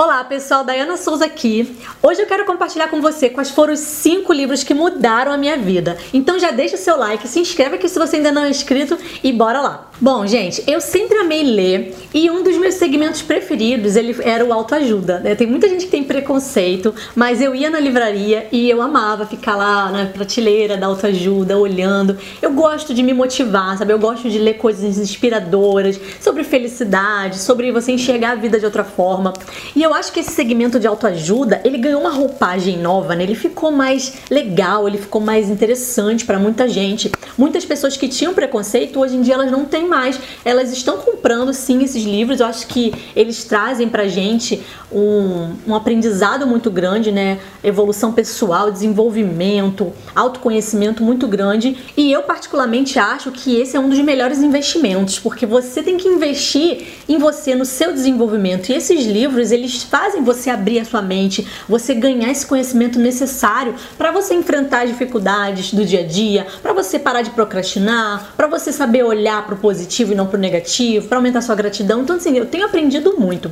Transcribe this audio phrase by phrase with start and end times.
[0.00, 1.76] Olá pessoal, Dayana Souza aqui.
[2.00, 5.56] Hoje eu quero compartilhar com você quais foram os cinco livros que mudaram a minha
[5.56, 5.98] vida.
[6.14, 8.96] Então já deixa o seu like, se inscreve aqui se você ainda não é inscrito
[9.24, 9.88] e bora lá.
[10.00, 14.52] Bom, gente, eu sempre amei ler e um dos meus segmentos preferidos ele era o
[14.52, 15.18] autoajuda.
[15.18, 15.34] Né?
[15.34, 19.56] Tem muita gente que tem preconceito, mas eu ia na livraria e eu amava ficar
[19.56, 22.16] lá na prateleira da autoajuda, olhando.
[22.40, 23.92] Eu gosto de me motivar, sabe?
[23.92, 28.84] Eu gosto de ler coisas inspiradoras sobre felicidade, sobre você enxergar a vida de outra
[28.84, 29.32] forma.
[29.74, 33.22] E eu acho que esse segmento de autoajuda, ele ganhou uma roupagem nova, né?
[33.22, 37.10] Ele ficou mais legal, ele ficou mais interessante para muita gente.
[37.36, 40.18] Muitas pessoas que tinham preconceito, hoje em dia elas não têm mais.
[40.44, 42.40] Elas estão comprando sim esses livros.
[42.40, 47.38] Eu acho que eles trazem pra gente um, um aprendizado muito grande, né?
[47.62, 51.76] Evolução pessoal, desenvolvimento, autoconhecimento muito grande.
[51.96, 56.08] E eu particularmente acho que esse é um dos melhores investimentos, porque você tem que
[56.08, 58.70] investir em você, no seu desenvolvimento.
[58.70, 63.74] E esses livros, eles fazem você abrir a sua mente, você ganhar esse conhecimento necessário
[63.96, 68.46] para você enfrentar as dificuldades do dia a dia, para você parar de procrastinar, para
[68.46, 72.02] você saber olhar para o positivo e não para o negativo, para aumentar sua gratidão.
[72.02, 73.50] Então, assim, eu tenho aprendido muito.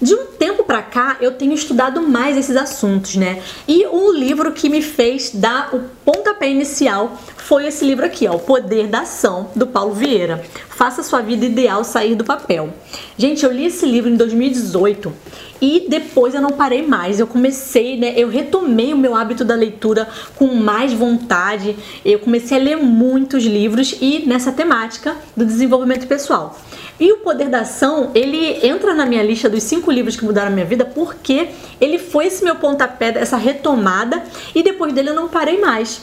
[0.00, 3.42] De um tempo para cá, eu tenho estudado mais esses assuntos, né?
[3.66, 8.34] E o livro que me fez dar o pontapé inicial foi esse livro aqui, ó,
[8.34, 10.42] O Poder da Ação, do Paulo Vieira.
[10.68, 12.70] Faça sua vida ideal sair do papel.
[13.16, 15.12] Gente, eu li esse livro em 2018
[15.62, 17.20] e depois eu não parei mais.
[17.20, 18.14] Eu comecei, né?
[18.16, 21.76] Eu retomei o meu hábito da leitura com mais vontade.
[22.04, 26.58] Eu comecei a ler muitos livros e nessa temática do desenvolvimento pessoal.
[26.98, 30.48] E o Poder da Ação, ele entra na minha lista dos cinco livros que mudaram
[30.48, 31.46] a minha vida porque
[31.80, 34.20] ele foi esse meu pontapé, essa retomada,
[34.52, 36.00] e depois dele eu não parei mais.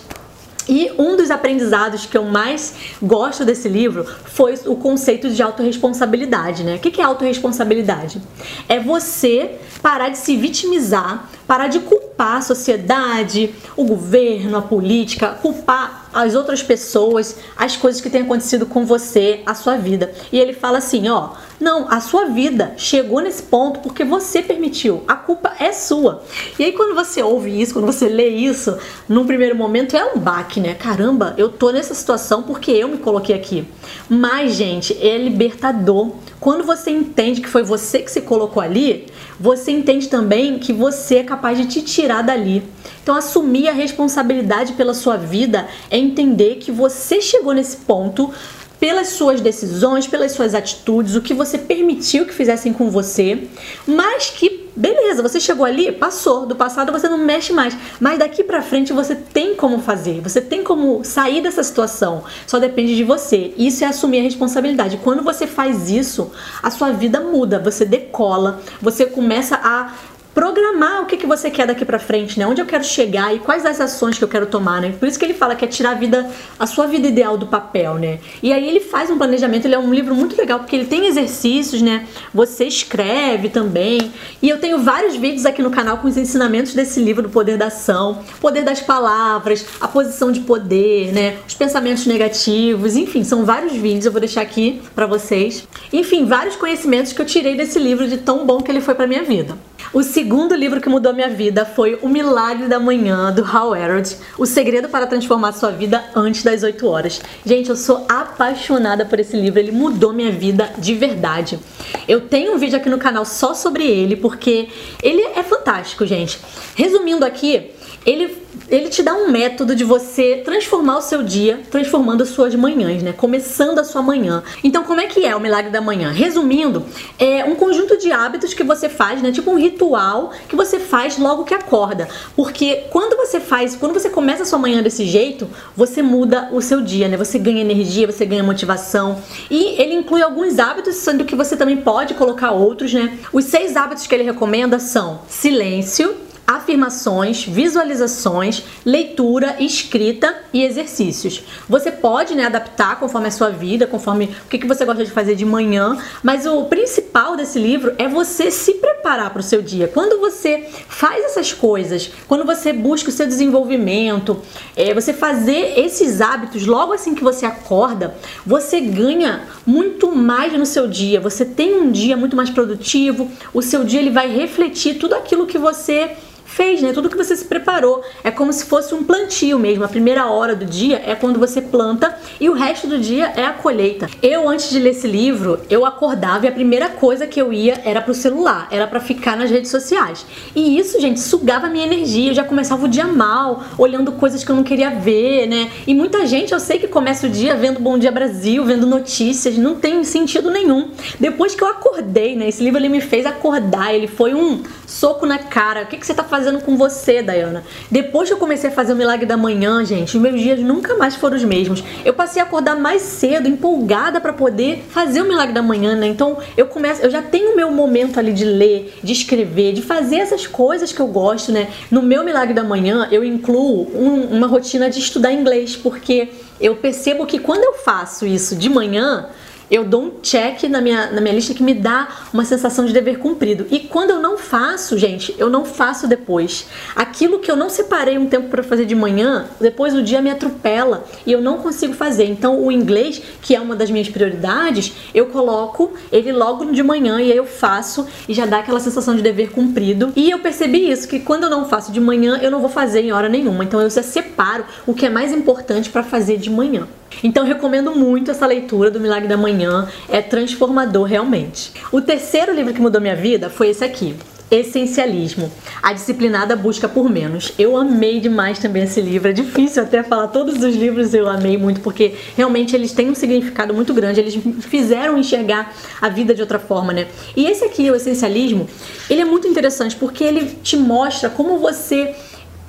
[0.67, 6.64] E um dos aprendizados que eu mais gosto desse livro foi o conceito de autorresponsabilidade,
[6.64, 6.75] né?
[6.75, 8.22] O que é autorresponsabilidade?
[8.69, 15.38] É você parar de se vitimizar, parar de culpar a sociedade, o governo, a política,
[15.41, 20.13] culpar as outras pessoas, as coisas que têm acontecido com você, a sua vida.
[20.31, 25.03] E ele fala assim, ó, não, a sua vida chegou nesse ponto porque você permitiu.
[25.07, 26.23] A culpa é sua.
[26.59, 30.19] E aí quando você ouve isso, quando você lê isso, num primeiro momento é um
[30.19, 30.73] baque, né?
[30.73, 33.68] Caramba, eu tô nessa situação porque eu me coloquei aqui.
[34.09, 36.12] Mas, gente, é libertador.
[36.40, 39.07] Quando você entende que foi você que se colocou ali,
[39.40, 42.63] você entende também que você é capaz de te tirar dali.
[43.03, 48.34] Então, assumir a responsabilidade pela sua vida é entender que você chegou nesse ponto
[48.80, 53.47] pelas suas decisões, pelas suas atitudes, o que você permitiu que fizessem com você,
[53.88, 58.44] mas que beleza, você chegou ali, passou, do passado você não mexe mais, mas daqui
[58.44, 62.24] para frente você tem como fazer, você tem como sair dessa situação.
[62.47, 63.53] Só depende de você.
[63.58, 65.00] Isso é assumir a responsabilidade.
[65.03, 66.31] Quando você faz isso,
[66.62, 69.94] a sua vida muda, você decola, você começa a
[70.33, 72.47] programar o que, que você quer daqui para frente, né?
[72.47, 74.94] Onde eu quero chegar e quais as ações que eu quero tomar, né?
[74.99, 76.29] Por isso que ele fala que é tirar a vida,
[76.59, 78.19] a sua vida ideal do papel, né?
[78.41, 81.05] E aí ele faz um planejamento, ele é um livro muito legal porque ele tem
[81.05, 82.07] exercícios, né?
[82.33, 84.11] Você escreve também.
[84.41, 87.57] E eu tenho vários vídeos aqui no canal com os ensinamentos desse livro do Poder
[87.57, 91.38] da Ação, Poder das Palavras, a posição de poder, né?
[91.47, 95.67] Os pensamentos negativos, enfim, são vários vídeos, eu vou deixar aqui para vocês.
[95.91, 99.05] Enfim, vários conhecimentos que eu tirei desse livro de tão bom que ele foi para
[99.05, 99.55] minha vida.
[99.93, 104.09] O segundo livro que mudou minha vida foi O Milagre da Manhã, do Hal Elrod,
[104.39, 107.21] O Segredo para Transformar Sua Vida Antes das 8 Horas.
[107.45, 111.59] Gente, eu sou apaixonada por esse livro, ele mudou minha vida de verdade.
[112.07, 114.67] Eu tenho um vídeo aqui no canal só sobre ele, porque
[115.03, 116.39] ele é fantástico, gente.
[116.73, 117.69] Resumindo aqui,
[118.06, 122.56] ele ele te dá um método de você transformar o seu dia, transformando as suas
[122.56, 123.14] manhãs, né?
[123.14, 124.44] Começando a sua manhã.
[124.64, 126.12] Então, como é que é o milagre da manhã?
[126.12, 126.86] Resumindo,
[127.19, 129.31] é um conjunto de hábitos que você faz, né?
[129.31, 132.08] Tipo um ritual que você faz logo que acorda.
[132.36, 136.62] Porque quando você faz, quando você começa a sua manhã desse jeito, você muda o
[136.62, 137.18] seu dia, né?
[137.18, 139.22] Você ganha energia, você ganha motivação.
[139.50, 143.18] E ele inclui alguns hábitos, sendo que você também pode colocar outros, né?
[143.31, 151.43] Os seis hábitos que ele recomenda são silêncio, afirmações, visualizações, leitura, escrita e exercícios.
[151.69, 155.11] Você pode né, adaptar conforme a sua vida, conforme o que, que você gosta de
[155.11, 159.61] fazer de manhã, mas o principal desse livro é você se preparar para o seu
[159.61, 159.87] dia.
[159.87, 164.41] Quando você faz essas coisas, quando você busca o seu desenvolvimento,
[164.75, 168.16] é, você fazer esses hábitos logo assim que você acorda,
[168.46, 171.22] você ganha muito mais no seu dia.
[171.22, 175.47] Você tem um dia muito mais produtivo, o seu dia ele vai refletir tudo aquilo
[175.47, 176.11] que você
[176.53, 176.94] fez, né?
[176.94, 178.03] Tudo que você se preparou.
[178.23, 179.84] É como se fosse um plantio mesmo.
[179.84, 183.46] A primeira hora do dia é quando você planta e o resto do dia é
[183.46, 184.08] a colheita.
[184.22, 187.82] Eu, antes de ler esse livro, eu acordava e a primeira coisa que eu ia
[187.84, 190.26] era pro celular, era para ficar nas redes sociais.
[190.55, 192.32] E isso, gente, sugava minha energia.
[192.32, 195.72] Eu já começava o dia mal, olhando coisas que eu não queria ver, né?
[195.88, 199.58] E muita gente eu sei que começa o dia vendo Bom Dia Brasil, vendo notícias,
[199.58, 200.91] não tem sentido nenhum.
[201.20, 202.49] Depois que eu acordei, né?
[202.49, 205.84] Esse livro ele me fez acordar, ele foi um soco na cara.
[205.84, 207.63] O que, que você tá fazendo com você, Dayana?
[207.90, 211.16] Depois que eu comecei a fazer o milagre da manhã, gente, meus dias nunca mais
[211.16, 211.81] foram os mesmos.
[212.03, 216.07] Eu passei a acordar mais cedo, empolgada para poder fazer o milagre da manhã, né?
[216.07, 219.81] Então eu começo, eu já tenho o meu momento ali de ler, de escrever, de
[219.81, 221.69] fazer essas coisas que eu gosto, né?
[221.90, 226.29] No meu milagre da manhã, eu incluo um, uma rotina de estudar inglês, porque
[226.59, 229.29] eu percebo que quando eu faço isso de manhã,
[229.69, 232.93] eu dou um check na minha, na minha lista que me dá uma sensação de
[232.93, 233.65] dever cumprido.
[233.71, 236.67] E quando eu não faço, gente, eu não faço depois.
[236.95, 240.29] Aquilo que eu não separei um tempo para fazer de manhã, depois o dia me
[240.29, 242.25] atropela e eu não consigo fazer.
[242.25, 247.21] Então, o inglês, que é uma das minhas prioridades, eu coloco ele logo de manhã
[247.21, 250.11] e aí eu faço e já dá aquela sensação de dever cumprido.
[250.15, 253.01] E eu percebi isso, que quando eu não faço de manhã, eu não vou fazer
[253.01, 253.63] em hora nenhuma.
[253.63, 256.88] Então, eu já separo o que é mais importante para fazer de manhã.
[257.24, 261.71] Então recomendo muito essa leitura do Milagre da Manhã, é transformador realmente.
[261.91, 264.15] O terceiro livro que mudou minha vida foi esse aqui.
[264.51, 267.51] Essencialismo, a disciplinada busca por menos.
[267.57, 269.29] Eu amei demais também esse livro.
[269.29, 273.15] É difícil até falar todos os livros eu amei muito porque realmente eles têm um
[273.15, 274.19] significado muito grande.
[274.19, 277.07] Eles fizeram enxergar a vida de outra forma, né?
[277.36, 278.69] E esse aqui, o essencialismo,
[279.10, 282.13] ele é muito interessante porque ele te mostra como você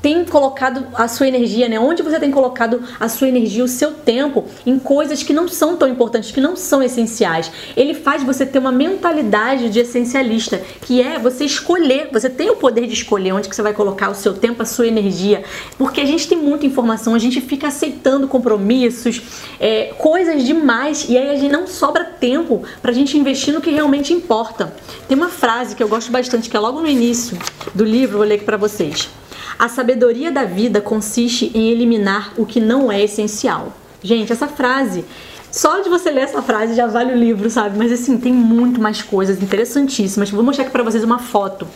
[0.05, 1.81] tem colocado a sua energia, né?
[1.81, 5.79] Onde você tem colocado a sua energia, o seu tempo em coisas que não são
[5.79, 7.51] tão importantes, que não são essenciais.
[7.75, 12.57] Ele faz você ter uma mentalidade de essencialista, que é você escolher, você tem o
[12.57, 15.43] poder de escolher onde que você vai colocar o seu tempo, a sua energia,
[15.79, 19.23] porque a gente tem muita informação, a gente fica aceitando compromissos,
[19.59, 23.71] é, coisas demais e aí a gente não sobra tempo pra gente investir no que
[23.71, 24.71] realmente importa.
[25.09, 27.39] Tem uma frase que eu gosto bastante que é logo no início
[27.75, 29.09] do livro, vou ler aqui para vocês.
[29.59, 33.73] A sabedoria da vida consiste em eliminar o que não é essencial.
[34.03, 35.05] Gente, essa frase
[35.51, 37.79] só de você ler essa frase já vale o livro, sabe?
[37.79, 40.29] Mas assim, tem muito mais coisas interessantíssimas.
[40.29, 41.69] Vou mostrar aqui pra vocês uma foto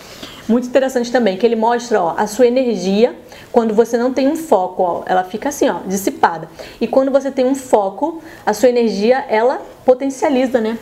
[0.49, 3.15] muito interessante também, que ele mostra, ó, a sua energia
[3.53, 6.49] quando você não tem um foco, ó, ela fica assim, ó, dissipada.
[6.81, 10.77] E quando você tem um foco, a sua energia, ela potencializa, né?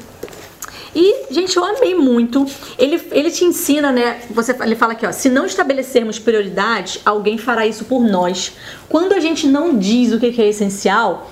[0.98, 2.46] E, gente, eu amei muito.
[2.78, 4.22] Ele, ele te ensina, né?
[4.30, 5.12] Você, ele fala aqui, ó.
[5.12, 8.54] Se não estabelecermos prioridades, alguém fará isso por nós.
[8.88, 11.30] Quando a gente não diz o que é essencial,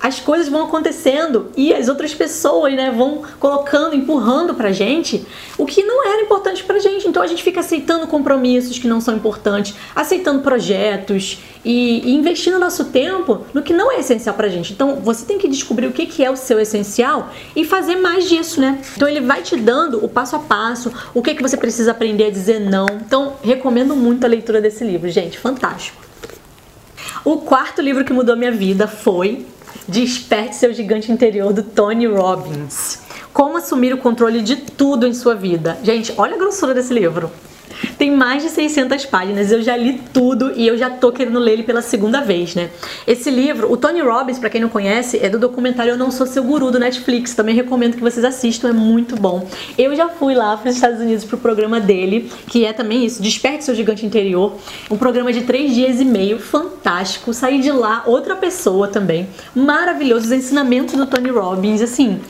[0.00, 5.26] as coisas vão acontecendo e as outras pessoas, né, vão colocando, empurrando pra gente
[5.56, 7.08] o que não era importante pra gente.
[7.08, 12.58] Então a gente fica aceitando compromissos que não são importantes, aceitando projetos e, e investindo
[12.58, 14.72] nosso tempo no que não é essencial pra gente.
[14.72, 18.28] Então você tem que descobrir o que, que é o seu essencial e fazer mais
[18.28, 18.80] disso, né?
[18.96, 22.26] Então ele vai te dando o passo a passo, o que, que você precisa aprender
[22.26, 22.86] a dizer não.
[23.06, 26.02] Então recomendo muito a leitura desse livro, gente, fantástico.
[27.24, 29.46] O quarto livro que mudou minha vida foi
[29.88, 33.00] Desperte seu gigante interior do Tony Robbins.
[33.32, 35.78] Como assumir o controle de tudo em sua vida.
[35.82, 37.30] Gente, olha a grossura desse livro.
[37.98, 41.52] Tem mais de 600 páginas, eu já li tudo e eu já tô querendo ler
[41.52, 42.70] ele pela segunda vez, né?
[43.06, 46.26] Esse livro, o Tony Robbins, para quem não conhece, é do documentário Eu Não Sou
[46.26, 47.34] Seu Guru do Netflix.
[47.34, 49.46] Também recomendo que vocês assistam, é muito bom.
[49.78, 53.22] Eu já fui lá para os Estados Unidos pro programa dele, que é também isso,
[53.22, 54.54] Desperte Seu Gigante Interior.
[54.90, 57.32] Um programa de três dias e meio, fantástico.
[57.32, 59.28] Saí de lá outra pessoa também.
[59.54, 62.20] Maravilhoso, os ensinamentos do Tony Robbins, assim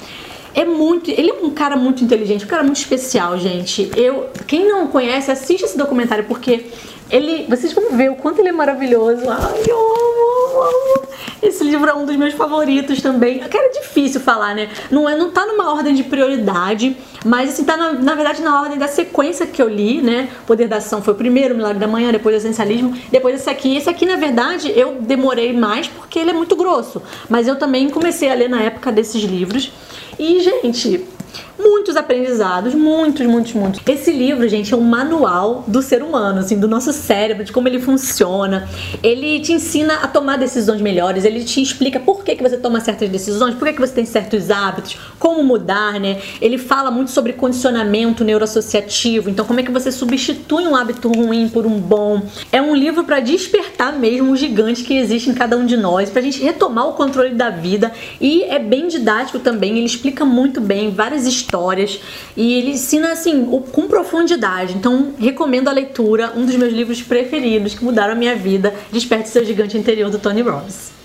[0.55, 1.11] é muito.
[1.11, 3.91] Ele é um cara muito inteligente, um cara muito especial, gente.
[3.97, 6.67] Eu, quem não conhece, assiste esse documentário porque
[7.11, 9.23] ele, vocês vão ver o quanto ele é maravilhoso.
[9.29, 11.09] Ai, eu amo, amo.
[11.43, 13.43] Esse livro é um dos meus favoritos também.
[13.43, 14.71] É difícil falar, né?
[14.91, 18.61] Não é, não tá numa ordem de prioridade, mas assim tá na, na verdade na
[18.61, 20.29] ordem da sequência que eu li, né?
[20.47, 23.77] Poder da ação foi o primeiro, Milagre da Manhã, depois o Essencialismo, depois esse aqui.
[23.77, 27.91] Esse aqui, na verdade, eu demorei mais porque ele é muito grosso, mas eu também
[27.91, 29.71] comecei a ler na época desses livros.
[30.19, 31.07] E, gente,
[31.59, 33.81] muitos aprendizados, muitos, muitos, muitos.
[33.87, 37.69] Esse livro, gente, é um manual do ser humano, assim, do nosso cérebro, de como
[37.69, 38.69] ele funciona.
[39.03, 42.81] Ele te ensina a tomar decisões melhores, ele te explica por que, que você toma
[42.81, 46.19] certas decisões, por que, que você tem certos hábitos, como mudar, né?
[46.41, 51.49] Ele fala muito sobre condicionamento neuroassociativo, então como é que você substitui um hábito ruim
[51.49, 52.23] por um bom.
[52.51, 56.11] É um livro para despertar mesmo o gigante que existe em cada um de nós,
[56.11, 60.61] pra gente retomar o controle da vida e é bem didático também, ele explica muito
[60.61, 62.01] bem várias histórias histórias
[62.37, 64.75] e ele ensina assim com profundidade.
[64.75, 69.29] Então recomendo a leitura, um dos meus livros preferidos que mudaram a minha vida, Desperte
[69.29, 71.04] seu gigante interior do Tony Robbins.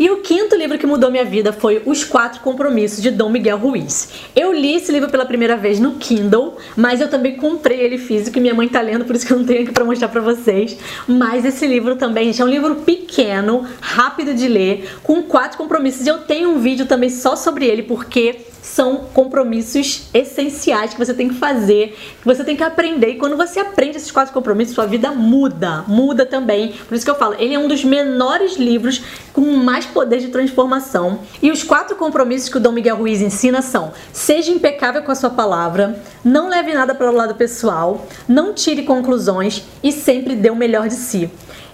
[0.00, 3.58] E o quinto livro que mudou minha vida foi Os Quatro Compromissos de Dom Miguel
[3.58, 4.08] Ruiz.
[4.34, 8.38] Eu li esse livro pela primeira vez no Kindle, mas eu também comprei ele físico
[8.38, 10.22] e minha mãe tá lendo, por isso que eu não tenho aqui para mostrar para
[10.22, 10.78] vocês.
[11.06, 16.06] Mas esse livro também, gente, é um livro pequeno, rápido de ler, com quatro compromissos.
[16.06, 21.12] E eu tenho um vídeo também só sobre ele, porque são compromissos essenciais que você
[21.14, 23.10] tem que fazer, que você tem que aprender.
[23.10, 26.72] E quando você aprende esses quatro compromissos, sua vida muda, muda também.
[26.88, 29.02] Por isso que eu falo, ele é um dos menores livros
[29.32, 31.20] com mais poder de transformação.
[31.42, 35.14] E os quatro compromissos que o Dom Miguel Ruiz ensina são: seja impecável com a
[35.14, 40.50] sua palavra, não leve nada para o lado pessoal, não tire conclusões e sempre dê
[40.50, 41.30] o melhor de si.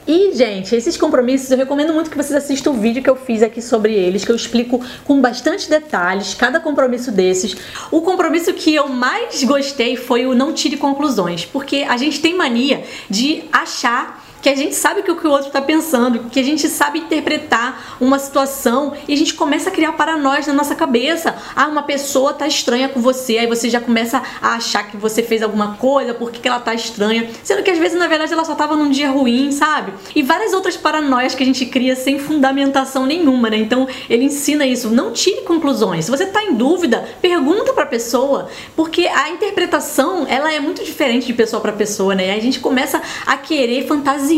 [0.07, 3.43] E, gente, esses compromissos eu recomendo muito que vocês assistam o vídeo que eu fiz
[3.43, 7.57] aqui sobre eles, que eu explico com bastante detalhes cada compromisso desses.
[7.91, 12.37] O compromisso que eu mais gostei foi o não tire conclusões, porque a gente tem
[12.37, 16.43] mania de achar que a gente sabe o que o outro está pensando, que a
[16.45, 21.35] gente sabe interpretar uma situação e a gente começa a criar paranoias na nossa cabeça.
[21.57, 25.21] Ah, uma pessoa tá estranha com você, aí você já começa a achar que você
[25.21, 28.45] fez alguma coisa, por que, ela tá estranha, sendo que às vezes na verdade ela
[28.45, 29.93] só tava num dia ruim, sabe?
[30.15, 33.57] E várias outras paranoias que a gente cria sem fundamentação nenhuma, né?
[33.57, 36.05] Então ele ensina isso, não tire conclusões.
[36.05, 41.27] Se você tá em dúvida, pergunta pra pessoa, porque a interpretação ela é muito diferente
[41.27, 42.33] de pessoa para pessoa, né?
[42.33, 44.36] A gente começa a querer fantasiar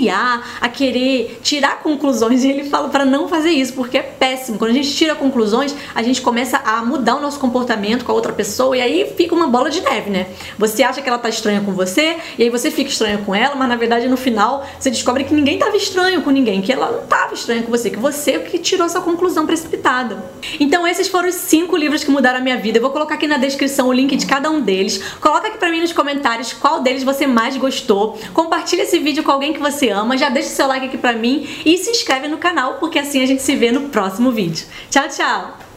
[0.60, 4.58] a querer tirar conclusões e ele fala para não fazer isso, porque é péssimo.
[4.58, 8.14] Quando a gente tira conclusões, a gente começa a mudar o nosso comportamento com a
[8.14, 10.26] outra pessoa e aí fica uma bola de neve, né?
[10.58, 13.54] Você acha que ela tá estranha com você e aí você fica estranha com ela,
[13.54, 16.90] mas na verdade no final você descobre que ninguém tava estranho com ninguém, que ela
[16.92, 20.22] não tava estranha com você, que você é que tirou essa conclusão precipitada.
[20.60, 22.78] Então esses foram os cinco livros que mudaram a minha vida.
[22.78, 25.02] Eu vou colocar aqui na descrição o link de cada um deles.
[25.20, 28.18] Coloca aqui para mim nos comentários qual deles você mais gostou.
[28.34, 31.46] Compartilha esse vídeo com alguém que ama, já deixa o seu like aqui pra mim
[31.64, 34.66] e se inscreve no canal, porque assim a gente se vê no próximo vídeo.
[34.90, 35.67] Tchau, tchau!